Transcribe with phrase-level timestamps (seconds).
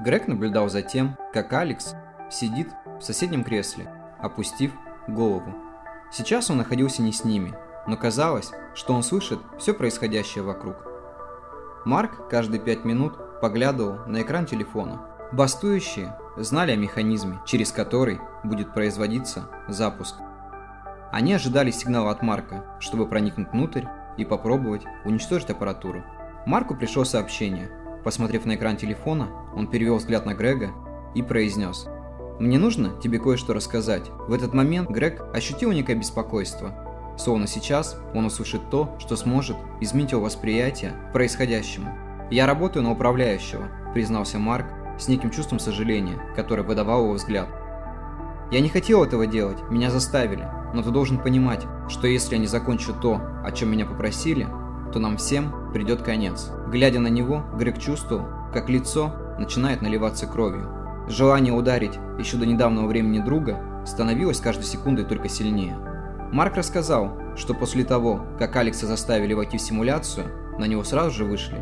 [0.00, 1.94] Грег наблюдал за тем, как Алекс
[2.30, 2.68] сидит
[2.98, 4.72] в соседнем кресле, опустив
[5.06, 5.54] голову.
[6.10, 7.54] Сейчас он находился не с ними,
[7.86, 10.76] но казалось, что он слышит все происходящее вокруг.
[11.84, 15.02] Марк каждые пять минут поглядывал на экран телефона.
[15.32, 20.16] Бастующие знали о механизме, через который будет производиться запуск.
[21.12, 23.84] Они ожидали сигнала от Марка, чтобы проникнуть внутрь
[24.16, 26.04] и попробовать уничтожить аппаратуру.
[26.46, 27.70] Марку пришло сообщение.
[28.04, 30.72] Посмотрев на экран телефона, он перевел взгляд на Грега
[31.14, 31.86] и произнес
[32.38, 34.10] «Мне нужно тебе кое-что рассказать».
[34.26, 36.72] В этот момент Грег ощутил некое беспокойство.
[37.18, 41.94] Словно сейчас он услышит то, что сможет изменить его восприятие происходящему.
[42.30, 44.66] «Я работаю на управляющего»,– признался Марк
[44.98, 47.48] с неким чувством сожаления, которое выдавал его взгляд.
[48.50, 52.46] «Я не хотел этого делать, меня заставили, но ты должен понимать, что если я не
[52.46, 54.46] закончу то, о чем меня попросили,
[54.92, 56.50] то нам всем придет конец».
[56.70, 60.68] Глядя на него, Грег чувствовал, как лицо начинает наливаться кровью.
[61.08, 65.76] Желание ударить еще до недавнего времени друга становилось каждой секундой только сильнее.
[66.32, 70.26] Марк рассказал, что после того, как Алекса заставили войти в симуляцию,
[70.58, 71.60] на него сразу же вышли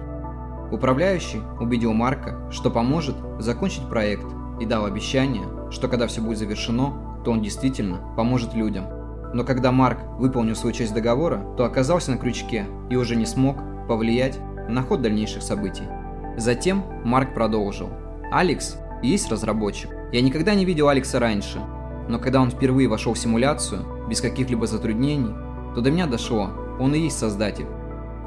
[0.71, 4.27] Управляющий убедил Марка, что поможет закончить проект
[4.61, 8.85] и дал обещание, что когда все будет завершено, то он действительно поможет людям.
[9.33, 13.57] Но когда Марк выполнил свою часть договора, то оказался на крючке и уже не смог
[13.89, 14.39] повлиять
[14.69, 15.85] на ход дальнейших событий.
[16.37, 17.89] Затем Марк продолжил.
[18.31, 19.91] «Алекс есть разработчик.
[20.13, 21.61] Я никогда не видел Алекса раньше,
[22.09, 25.35] но когда он впервые вошел в симуляцию, без каких-либо затруднений,
[25.75, 27.67] то до меня дошло, он и есть создатель.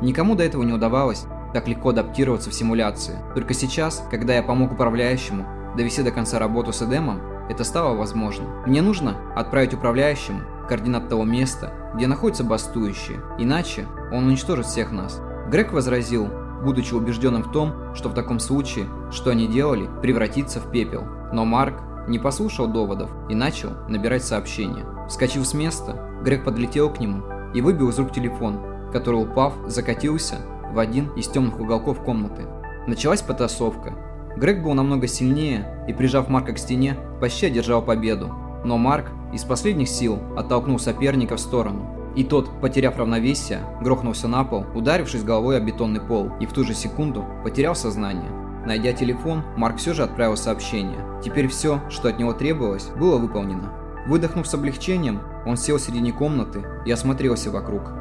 [0.01, 3.17] Никому до этого не удавалось так легко адаптироваться в симуляции.
[3.35, 5.45] Только сейчас, когда я помог управляющему
[5.75, 8.47] довести до конца работу с Эдемом, это стало возможным.
[8.65, 15.21] Мне нужно отправить управляющему координат того места, где находятся бастующие, иначе он уничтожит всех нас.
[15.49, 16.29] Грег возразил,
[16.63, 21.03] будучи убежденным в том, что в таком случае, что они делали, превратится в пепел.
[21.33, 24.85] Но Марк не послушал доводов и начал набирать сообщения.
[25.07, 27.23] Вскочив с места, Грег подлетел к нему
[27.53, 28.59] и выбил из рук телефон,
[28.91, 30.37] который, упав, закатился
[30.73, 32.45] в один из темных уголков комнаты.
[32.87, 33.93] Началась потасовка.
[34.37, 38.33] Грег был намного сильнее и, прижав Марка к стене, почти одержал победу.
[38.63, 42.00] Но Марк из последних сил оттолкнул соперника в сторону.
[42.15, 46.63] И тот, потеряв равновесие, грохнулся на пол, ударившись головой о бетонный пол, и в ту
[46.63, 48.29] же секунду потерял сознание.
[48.65, 50.99] Найдя телефон, Марк все же отправил сообщение.
[51.23, 53.73] Теперь все, что от него требовалось, было выполнено.
[54.07, 57.91] Выдохнув с облегчением, он сел в середине комнаты и осмотрелся вокруг.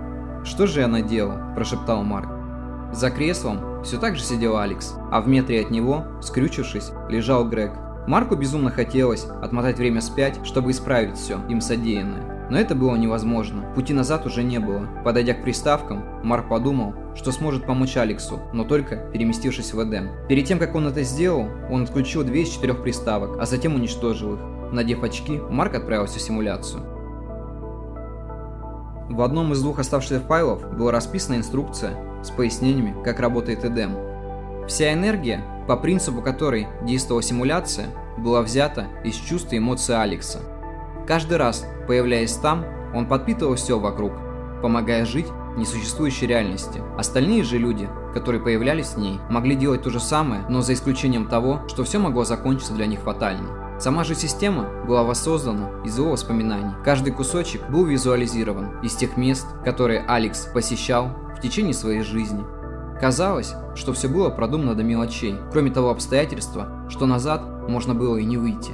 [0.45, 2.31] «Что же я наделал?»– прошептал Марк.
[2.93, 7.73] За креслом все так же сидел Алекс, а в метре от него, скрючившись, лежал Грег.
[8.11, 12.49] Марку безумно хотелось отмотать время спять, чтобы исправить все им содеянное.
[12.51, 13.73] Но это было невозможно.
[13.77, 14.89] Пути назад уже не было.
[15.05, 20.09] Подойдя к приставкам, Марк подумал, что сможет помочь Алексу, но только переместившись в Эдем.
[20.29, 24.35] Перед тем, как он это сделал, он отключил две из четырех приставок, а затем уничтожил
[24.35, 24.41] их.
[24.73, 26.83] Надев очки, Марк отправился в симуляцию.
[29.09, 33.95] В одном из двух оставшихся файлов была расписана инструкция с пояснениями, как работает Эдем.
[34.67, 40.41] Вся энергия, по принципу которой действовала симуляция, была взята из чувств и эмоций Алекса.
[41.07, 44.11] Каждый раз, появляясь там, он подпитывал все вокруг,
[44.63, 46.83] помогая жить несуществующей реальности.
[46.99, 51.29] Остальные же люди, которые появлялись в ней, могли делать то же самое, но за исключением
[51.29, 53.79] того, что все могло закончиться для них фатально.
[53.79, 56.75] Сама же система была воссоздана из его воспоминаний.
[56.85, 62.45] Каждый кусочек был визуализирован из тех мест, которые Алекс посещал в течение своей жизни.
[63.01, 68.25] Казалось, что все было продумано до мелочей, кроме того обстоятельства, что назад можно было и
[68.25, 68.73] не выйти.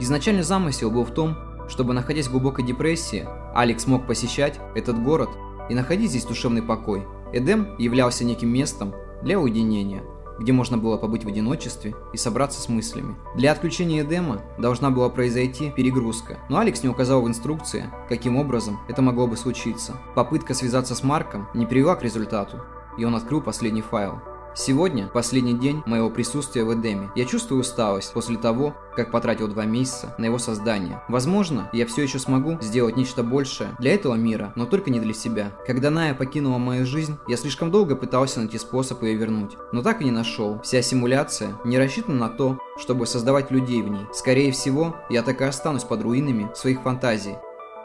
[0.00, 1.36] Изначальный замысел был в том,
[1.68, 5.28] чтобы, находясь в глубокой депрессии, Алекс мог посещать этот город
[5.68, 7.06] и находить здесь душевный покой.
[7.32, 10.02] Эдем являлся неким местом для уединения,
[10.40, 13.14] где можно было побыть в одиночестве и собраться с мыслями.
[13.36, 18.80] Для отключения Эдема должна была произойти перегрузка, но Алекс не указал в инструкции, каким образом
[18.88, 19.94] это могло бы случиться.
[20.16, 22.62] Попытка связаться с Марком не привела к результату,
[23.00, 24.20] и он открыл последний файл.
[24.54, 27.10] Сегодня последний день моего присутствия в Эдеме.
[27.14, 31.00] Я чувствую усталость после того, как потратил два месяца на его создание.
[31.08, 35.14] Возможно, я все еще смогу сделать нечто большее для этого мира, но только не для
[35.14, 35.52] себя.
[35.66, 40.02] Когда Ная покинула мою жизнь, я слишком долго пытался найти способ ее вернуть, но так
[40.02, 40.60] и не нашел.
[40.62, 44.06] Вся симуляция не рассчитана на то, чтобы создавать людей в ней.
[44.12, 47.36] Скорее всего, я так и останусь под руинами своих фантазий.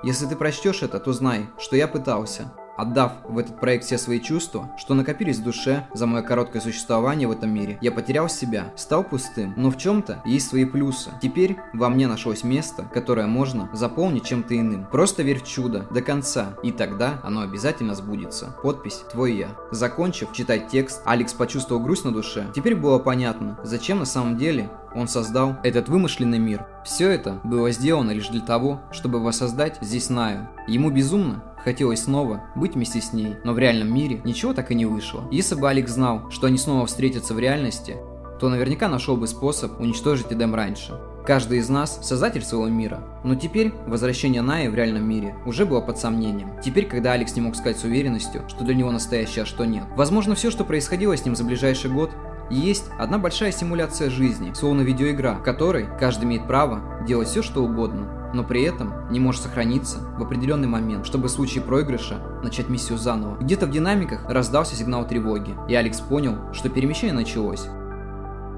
[0.03, 2.51] Если ты прочтешь это, то знай, что я пытался.
[2.77, 7.27] Отдав в этот проект все свои чувства, что накопились в душе за мое короткое существование
[7.27, 9.53] в этом мире, я потерял себя, стал пустым.
[9.55, 11.11] Но в чем-то есть свои плюсы.
[11.21, 14.87] Теперь во мне нашлось место, которое можно заполнить чем-то иным.
[14.91, 18.55] Просто верь в чудо до конца, и тогда оно обязательно сбудется.
[18.61, 19.49] Подпись «Твой я».
[19.71, 22.47] Закончив читать текст, Алекс почувствовал грусть на душе.
[22.55, 26.65] Теперь было понятно, зачем на самом деле он создал этот вымышленный мир.
[26.85, 30.47] Все это было сделано лишь для того, чтобы воссоздать здесь Наю.
[30.67, 34.75] Ему безумно хотелось снова быть вместе с ней, но в реальном мире ничего так и
[34.75, 35.27] не вышло.
[35.31, 37.97] Если бы Алекс знал, что они снова встретятся в реальности,
[38.39, 40.99] то наверняка нашел бы способ уничтожить Эдем раньше.
[41.25, 43.01] Каждый из нас– создатель своего мира.
[43.23, 46.51] Но теперь возвращение Наи в реальном мире уже было под сомнением.
[46.63, 49.85] Теперь, когда Алекс не мог сказать с уверенностью, что для него настоящее, а что нет.
[49.95, 52.11] Возможно, все, что происходило с ним за ближайший год,
[52.51, 57.63] есть одна большая симуляция жизни, словно видеоигра, в которой каждый имеет право делать все, что
[57.63, 62.69] угодно, но при этом не может сохраниться в определенный момент, чтобы в случае проигрыша начать
[62.69, 63.37] миссию заново.
[63.37, 67.67] Где-то в динамиках раздался сигнал тревоги, и Алекс понял, что перемещение началось.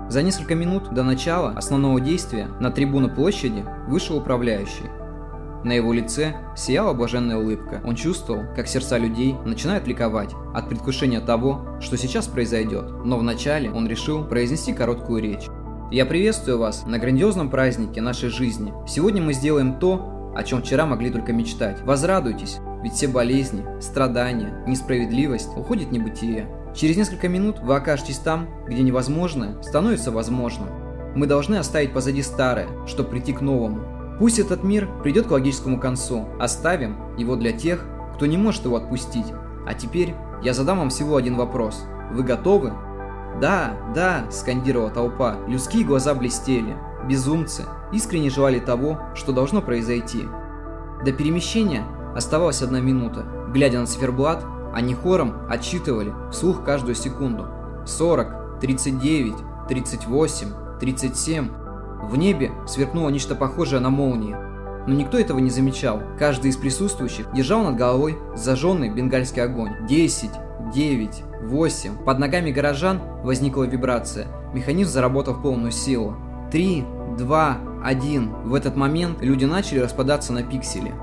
[0.09, 4.89] За несколько минут до начала основного действия на трибуну площади вышел управляющий.
[5.63, 7.81] На его лице сияла блаженная улыбка.
[7.83, 12.85] Он чувствовал, как сердца людей начинают ликовать от предвкушения того, что сейчас произойдет.
[13.03, 15.47] Но вначале он решил произнести короткую речь.
[15.89, 18.73] «Я приветствую вас на грандиозном празднике нашей жизни.
[18.85, 21.81] Сегодня мы сделаем то, о чем вчера могли только мечтать.
[21.85, 26.49] Возрадуйтесь, ведь все болезни, страдания, несправедливость уходят в небытие.
[26.75, 30.67] Через несколько минут вы окажетесь там, где невозможное становится возможным.
[31.15, 34.17] Мы должны оставить позади старое, чтобы прийти к новому.
[34.19, 37.85] Пусть этот мир придет к логическому концу, оставим его для тех,
[38.15, 39.27] кто не может его отпустить.
[39.65, 41.85] А теперь я задам вам всего один вопрос.
[42.11, 42.73] Вы готовы?
[43.39, 45.37] «Да, да!»– скандировала толпа.
[45.47, 46.75] Людские глаза блестели.
[47.07, 50.27] Безумцы искренне желали того, что должно произойти.
[51.05, 51.83] До перемещения
[52.15, 53.25] оставалась одна минута.
[53.53, 54.43] Глядя на циферблат,
[54.73, 57.47] они хором отсчитывали вслух каждую секунду.
[57.85, 59.35] 40, 39,
[59.67, 60.47] 38,
[60.79, 61.49] 37.
[62.03, 64.35] В небе сверкнуло нечто похожее на молнии.
[64.87, 66.01] Но никто этого не замечал.
[66.17, 69.85] Каждый из присутствующих держал над головой зажженный бенгальский огонь.
[69.87, 70.31] 10,
[70.73, 71.97] 9, 8.
[72.03, 74.27] Под ногами горожан возникла вибрация.
[74.53, 76.15] Механизм заработал в полную силу.
[76.51, 76.83] 3,
[77.17, 78.33] 2, 1.
[78.43, 80.93] В этот момент люди начали распадаться на пиксели.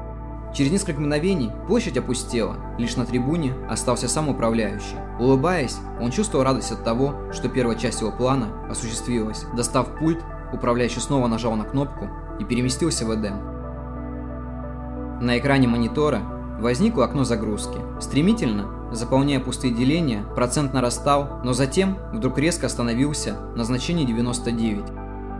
[0.54, 4.96] Через несколько мгновений площадь опустела, лишь на трибуне остался сам управляющий.
[5.18, 9.46] Улыбаясь, он чувствовал радость от того, что первая часть его плана осуществилась.
[9.56, 10.20] Достав пульт,
[10.52, 12.08] управляющий снова нажал на кнопку
[12.38, 13.54] и переместился в Эдем.
[15.20, 16.20] На экране монитора
[16.58, 17.78] возникло окно загрузки.
[18.00, 24.84] Стремительно, заполняя пустые деления, процент нарастал, но затем вдруг резко остановился на значении 99.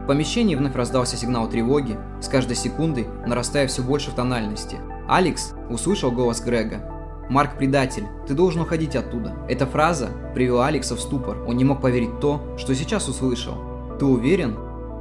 [0.05, 4.77] В помещении вновь раздался сигнал тревоги, с каждой секундой нарастая все больше в тональности.
[5.09, 6.91] Алекс услышал голос Грега.
[7.31, 9.35] «Марк предатель, ты должен уходить оттуда».
[9.49, 11.39] Эта фраза привела Алекса в ступор.
[11.47, 13.55] Он не мог поверить то, что сейчас услышал.
[13.99, 14.57] «Ты уверен?»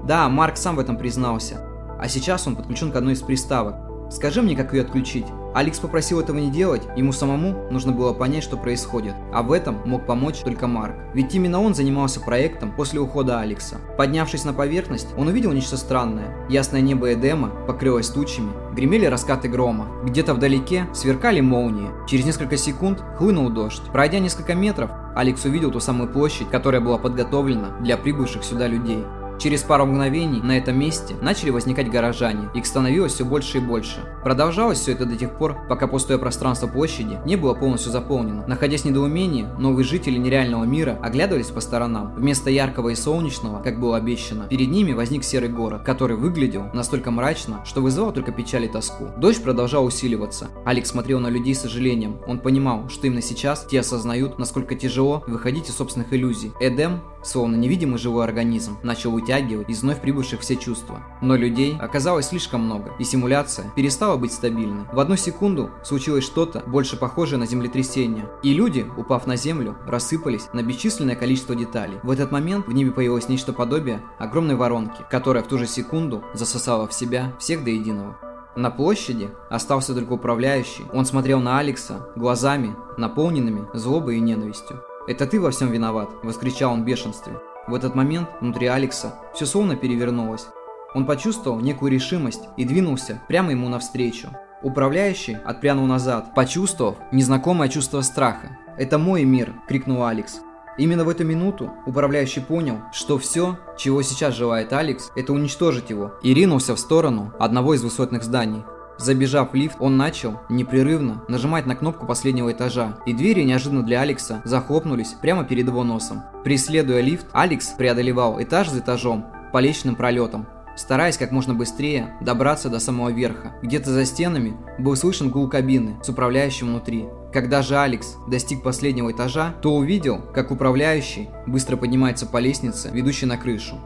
[0.05, 1.59] «Да, Марк сам в этом признался.
[1.99, 3.75] А сейчас он подключен к одной из приставок.
[4.13, 5.25] Скажи мне, как ее отключить.
[5.55, 9.15] Алекс попросил этого не делать, ему самому нужно было понять, что происходит.
[9.33, 10.95] А в этом мог помочь только Марк.
[11.15, 13.77] Ведь именно он занимался проектом после ухода Алекса.
[13.97, 16.47] Поднявшись на поверхность, он увидел нечто странное.
[16.47, 19.87] Ясное небо Эдема покрылось тучами, гремели раскаты грома.
[20.03, 21.89] Где-то вдалеке сверкали молнии.
[22.07, 23.81] Через несколько секунд хлынул дождь.
[23.91, 29.03] Пройдя несколько метров, Алекс увидел ту самую площадь, которая была подготовлена для прибывших сюда людей.
[29.39, 34.05] Через пару мгновений на этом месте начали возникать горожане, их становилось все больше и больше.
[34.23, 38.45] Продолжалось все это до тех пор, пока пустое пространство площади не было полностью заполнено.
[38.47, 42.13] Находясь в недоумении, новые жители нереального мира оглядывались по сторонам.
[42.15, 47.11] Вместо яркого и солнечного, как было обещано, перед ними возник серый город, который выглядел настолько
[47.11, 49.09] мрачно, что вызывал только печаль и тоску.
[49.17, 50.49] Дождь продолжал усиливаться.
[50.65, 52.17] Алекс смотрел на людей с сожалением.
[52.27, 56.53] Он понимал, что именно сейчас те осознают, насколько тяжело выходить из собственных иллюзий.
[56.59, 61.01] Эдем, словно невидимый живой организм, начал вытягивать из вновь прибывших все чувства.
[61.21, 64.85] Но людей оказалось слишком много, и симуляция перестала быть стабильной.
[64.91, 70.49] В одну секунду случилось что-то больше похожее на землетрясение, и люди, упав на землю, рассыпались
[70.53, 71.97] на бесчисленное количество деталей.
[72.03, 76.23] В этот момент в небе появилось нечто подобие огромной воронки, которая в ту же секунду
[76.33, 78.17] засосала в себя всех до единого.
[78.55, 80.85] На площади остался только управляющий.
[80.93, 84.79] Он смотрел на Алекса глазами, наполненными злобой и ненавистью.
[85.07, 87.33] «Это ты во всем виноват!»– воскричал он в бешенстве.
[87.65, 90.47] В этот момент внутри Алекса все словно перевернулось.
[90.93, 94.29] Он почувствовал некую решимость и двинулся прямо ему навстречу.
[94.61, 98.57] Управляющий отпрянул назад, почувствовав незнакомое чувство страха.
[98.77, 100.41] «Это мой мир!»– крикнул Алекс.
[100.77, 106.13] Именно в эту минуту управляющий понял, что все, чего сейчас желает Алекс, это уничтожить его,
[106.23, 108.63] и ринулся в сторону одного из высотных зданий.
[108.97, 114.01] Забежав в лифт, он начал непрерывно нажимать на кнопку последнего этажа, и двери неожиданно для
[114.01, 116.21] Алекса захлопнулись прямо перед его носом.
[116.43, 122.69] Преследуя лифт, Алекс преодолевал этаж за этажом по лестничным пролетам, стараясь как можно быстрее добраться
[122.69, 123.55] до самого верха.
[123.61, 127.05] Где-то за стенами был слышен гул кабины с управляющим внутри.
[127.31, 133.25] Когда же Алекс достиг последнего этажа, то увидел, как управляющий быстро поднимается по лестнице, ведущей
[133.25, 133.79] на крышу.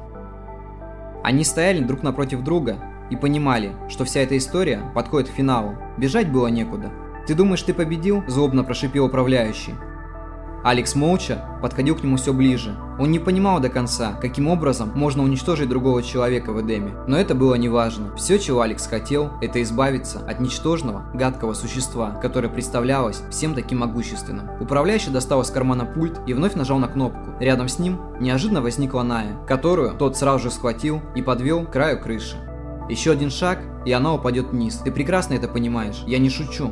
[1.24, 2.78] Они стояли друг напротив друга
[3.10, 5.76] и понимали, что вся эта история подходит к финалу.
[5.98, 6.92] Бежать было некуда.
[7.28, 9.74] «Ты думаешь, ты победил?»– злобно прошипел управляющий.
[10.64, 12.76] Алекс молча подходил к нему все ближе.
[13.00, 16.94] Он не понимал до конца, каким образом можно уничтожить другого человека в Эдеме.
[17.08, 18.16] Но это было неважно.
[18.16, 24.50] Все, чего Алекс хотел, это избавиться от ничтожного, гадкого существа, которое представлялось всем таким могущественным.
[24.60, 27.32] Управляющий достал из кармана пульт и вновь нажал на кнопку.
[27.40, 32.02] Рядом с ним неожиданно возникла Ная, которую тот сразу же схватил и подвел к краю
[32.02, 32.36] крыши.
[32.90, 34.82] Еще один шаг, и она упадет вниз.
[34.84, 36.72] Ты прекрасно это понимаешь, я не шучу.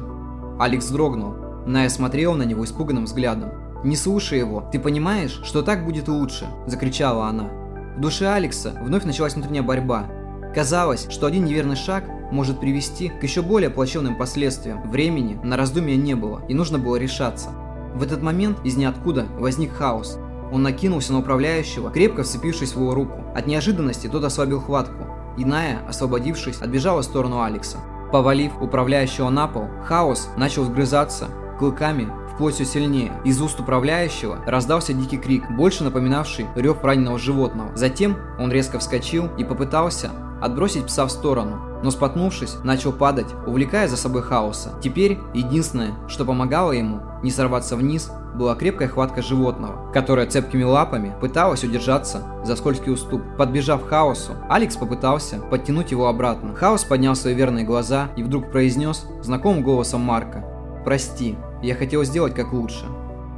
[0.59, 1.35] Алекс дрогнул.
[1.65, 3.51] Ная смотрела на него испуганным взглядом.
[3.83, 7.49] «Не слушай его, ты понимаешь, что так будет лучше?»– закричала она.
[7.97, 10.07] В душе Алекса вновь началась внутренняя борьба.
[10.55, 14.89] Казалось, что один неверный шаг может привести к еще более плачевным последствиям.
[14.89, 17.49] Времени на раздумья не было, и нужно было решаться.
[17.93, 20.17] В этот момент из ниоткуда возник хаос.
[20.51, 23.23] Он накинулся на управляющего, крепко вцепившись в его руку.
[23.35, 25.04] От неожиданности тот ослабил хватку.
[25.37, 27.77] Иная, освободившись, отбежала в сторону Алекса.
[28.11, 31.27] Повалив управляющего на пол, хаос начал вгрызаться
[31.59, 33.13] клыками вплоть все сильнее.
[33.23, 37.75] Из уст управляющего раздался дикий крик, больше напоминавший рев раненого животного.
[37.75, 40.11] Затем он резко вскочил и попытался
[40.41, 44.71] отбросить пса в сторону, но споткнувшись, начал падать, увлекая за собой хаоса.
[44.81, 51.13] Теперь единственное, что помогало ему не сорваться вниз, была крепкая хватка животного, которое цепкими лапами
[51.21, 53.21] пыталось удержаться за скользкий уступ.
[53.37, 56.55] Подбежав к хаосу, Алекс попытался подтянуть его обратно.
[56.55, 60.43] Хаос поднял свои верные глаза и вдруг произнес знакомым голосом Марка
[60.83, 62.85] «Прости, я хотел сделать как лучше.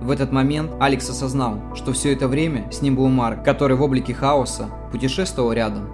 [0.01, 3.81] В этот момент Алекс осознал, что все это время с ним был Марк, который в
[3.81, 5.89] облике хаоса путешествовал рядом.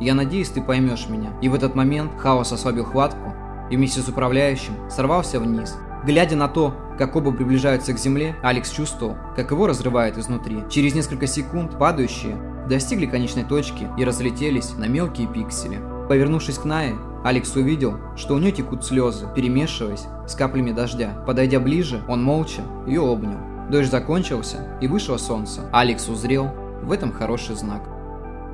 [0.00, 1.30] «Я надеюсь, ты поймешь меня».
[1.42, 3.34] И в этот момент хаос ослабил хватку
[3.70, 5.76] и вместе с управляющим сорвался вниз.
[6.04, 10.64] Глядя на то, как оба приближаются к земле, Алекс чувствовал, как его разрывает изнутри.
[10.70, 12.36] Через несколько секунд падающие
[12.68, 15.78] достигли конечной точки и разлетелись на мелкие пиксели.
[16.08, 21.22] Повернувшись к Нае, Алекс увидел, что у нее текут слезы, перемешиваясь с каплями дождя.
[21.26, 23.38] Подойдя ближе, он молча ее обнял.
[23.70, 25.60] Дождь закончился, и вышло солнце.
[25.72, 26.50] Алекс узрел
[26.82, 27.82] в этом хороший знак.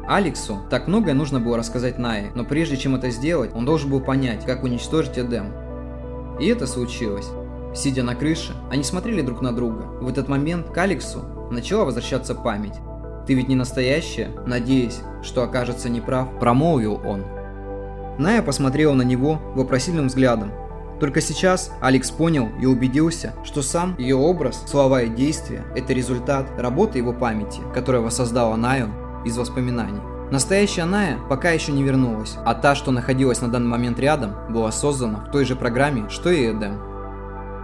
[0.09, 4.01] Алексу так многое нужно было рассказать Найе, но прежде чем это сделать, он должен был
[4.01, 5.53] понять, как уничтожить Эдем.
[6.39, 7.27] И это случилось.
[7.75, 9.83] Сидя на крыше, они смотрели друг на друга.
[10.01, 12.75] В этот момент к Алексу начала возвращаться память.
[13.27, 17.25] «Ты ведь не настоящая?» Надеясь, что окажется неправ, промолвил он.
[18.19, 20.53] Ная посмотрела на него вопросительным взглядом.
[21.01, 26.47] Только сейчас Алекс понял и убедился, что сам ее образ, слова и действия– это результат
[26.57, 28.89] работы его памяти, которая воссоздала Наю
[29.25, 30.01] из воспоминаний.
[30.31, 34.73] Настоящая Ная пока еще не вернулась, а та, что находилась на данный момент рядом, была
[34.73, 36.81] создана в той же программе, что и Эдем.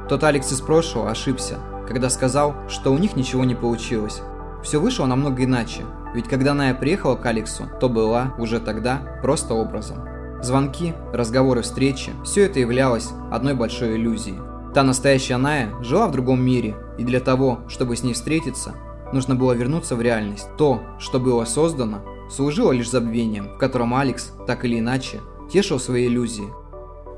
[0.09, 4.23] Тот Алекс из прошлого ошибся, когда сказал, что у них ничего не получилось.
[4.62, 5.82] Все вышло намного иначе,
[6.14, 9.99] ведь когда Ная приехала к Алексу, то была уже тогда просто образом.
[10.40, 14.38] Звонки, разговоры, встречи– все это являлось одной большой иллюзией.
[14.75, 18.75] Та настоящая Ная жила в другом мире, и для того, чтобы с ней встретиться,
[19.12, 20.49] нужно было вернуться в реальность.
[20.57, 26.07] То, что было создано, служило лишь забвением, в котором Алекс, так или иначе, тешил свои
[26.07, 26.49] иллюзии.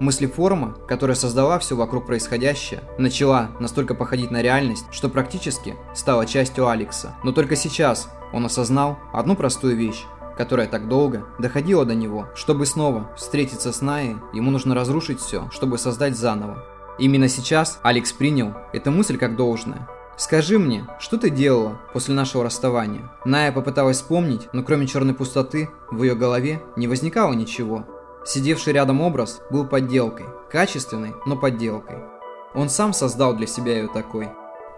[0.01, 6.69] Мыслеформа, которая создала все вокруг происходящее, начала настолько походить на реальность, что практически стала частью
[6.69, 7.15] Алекса.
[7.23, 10.05] Но только сейчас он осознал одну простую вещь
[10.37, 12.27] которая так долго доходила до него.
[12.35, 16.65] Чтобы снова встретиться с Наей, ему нужно разрушить все, чтобы создать заново.
[16.99, 19.89] Именно сейчас Алекс принял эту мысль как должное.
[20.17, 25.69] «Скажи мне, что ты делала после нашего расставания?» Ная попыталась вспомнить, но кроме черной пустоты,
[25.91, 27.85] в ее голове не возникало ничего.
[28.25, 31.99] Сидевший рядом образ был подделкой, качественной, но подделкой.
[32.55, 34.29] Он сам создал для себя ее такой.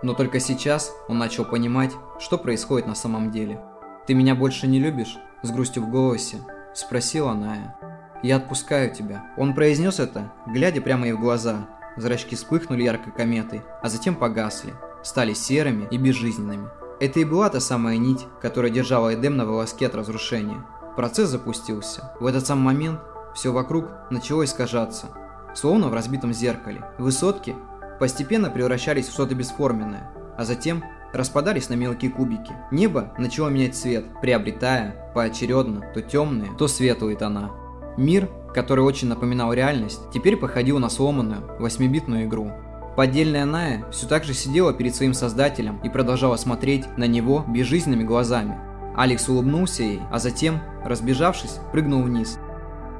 [0.02, 3.60] Но только сейчас он начал понимать, что происходит на самом деле.
[4.06, 6.38] «Ты меня больше не любишь?» с грустью в голосе,
[6.74, 7.76] спросила Ная.
[8.22, 9.24] «Я отпускаю тебя».
[9.36, 11.68] Он произнес это, глядя прямо ей в глаза.
[11.96, 14.74] Зрачки вспыхнули яркой кометой, а затем погасли,
[15.06, 16.68] стали серыми и безжизненными.
[16.98, 20.66] Это и была та самая нить, которая держала Эдем на волоске от разрушения.
[20.96, 22.12] Процесс запустился.
[22.18, 23.00] В этот самый момент
[23.34, 25.08] все вокруг начало искажаться,
[25.54, 26.84] словно в разбитом зеркале.
[26.98, 27.54] Высотки
[28.00, 30.82] постепенно превращались в что-то бесформенное, а затем
[31.12, 32.52] распадались на мелкие кубики.
[32.72, 37.52] Небо начало менять цвет, приобретая поочередно то темные, то светлые тона.
[37.96, 42.50] Мир, который очень напоминал реальность, теперь походил на сломанную 8-битную игру.
[42.96, 48.04] Поддельная Ная все так же сидела перед своим создателем и продолжала смотреть на него безжизненными
[48.04, 48.58] глазами.
[48.96, 52.38] Алекс улыбнулся ей, а затем, разбежавшись, прыгнул вниз.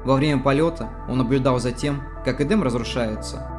[0.05, 3.49] Во время полета он наблюдал за тем, как Эдем разрушается.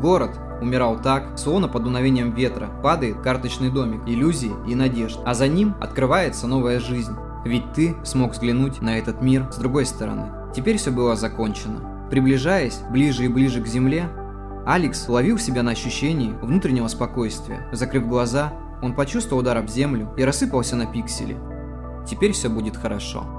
[0.00, 5.48] Город умирал так, словно под дуновением ветра падает карточный домик иллюзии и надежд, а за
[5.48, 7.16] ним открывается новая жизнь.
[7.44, 10.30] Ведь ты смог взглянуть на этот мир с другой стороны.
[10.54, 12.08] Теперь все было закончено.
[12.10, 14.08] Приближаясь ближе и ближе к земле,
[14.68, 17.66] Алекс ловил себя на ощущении внутреннего спокойствия.
[17.72, 21.38] Закрыв глаза, он почувствовал удар об землю и рассыпался на пиксели.
[22.06, 23.37] Теперь все будет хорошо.